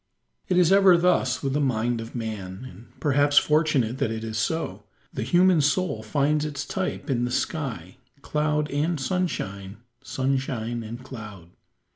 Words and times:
It 0.47 0.57
is 0.57 0.71
ever 0.71 0.97
thus 0.97 1.43
with 1.43 1.53
the 1.53 1.59
mind 1.59 2.01
of 2.01 2.15
man, 2.15 2.65
and 2.67 2.99
perhaps 2.99 3.37
fortunate 3.37 3.99
that 3.99 4.09
it 4.09 4.23
is 4.23 4.35
so. 4.39 4.81
The 5.13 5.21
human 5.21 5.61
soul 5.61 6.01
finds 6.01 6.43
its 6.43 6.65
type 6.65 7.07
in 7.07 7.23
the 7.23 7.29
sky 7.29 7.97
cloud 8.23 8.71
and 8.71 8.99
sunshine, 8.99 9.77
sunshine 10.03 10.81
and 10.81 11.03
cloud. 11.03 11.51